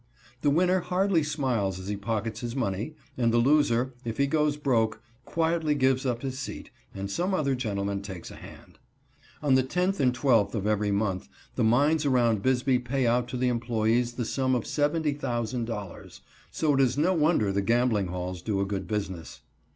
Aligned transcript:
The 0.41 0.49
winner 0.49 0.79
hardly 0.79 1.21
smiles 1.21 1.77
as 1.79 1.87
he 1.87 1.95
pockets 1.95 2.39
his 2.39 2.55
money, 2.55 2.95
and 3.19 3.31
the 3.31 3.37
loser, 3.37 3.93
if 4.03 4.17
he 4.17 4.25
goes 4.25 4.57
broke, 4.57 4.99
quietly 5.25 5.75
gives 5.75 6.07
up 6.07 6.23
his 6.23 6.39
seat 6.39 6.71
and 6.95 7.07
some 7.07 7.35
other 7.35 7.53
gentleman 7.53 8.01
takes 8.01 8.31
a 8.31 8.35
hand. 8.37 8.79
On 9.43 9.53
the 9.53 9.61
10th 9.61 9.99
and 9.99 10.11
12th 10.11 10.55
of 10.55 10.65
every 10.65 10.89
month 10.89 11.29
the 11.55 11.63
mines 11.63 12.03
around 12.03 12.41
Bisbee 12.41 12.79
pay 12.79 13.05
out 13.05 13.27
to 13.27 13.37
the 13.37 13.49
employees 13.49 14.13
the 14.13 14.25
sum 14.25 14.55
of 14.55 14.63
$70,000, 14.63 16.21
so 16.49 16.73
it 16.73 16.79
is 16.81 16.97
no 16.97 17.13
wonder 17.13 17.51
the 17.51 17.61
gambling 17.61 18.07
halls 18.07 18.41
do 18.41 18.59
a 18.59 18.65
good 18.65 18.87
business. 18.87 19.41